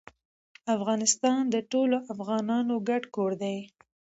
[0.75, 3.55] افغانستان د ټولو افغانانو ګډ کور ده.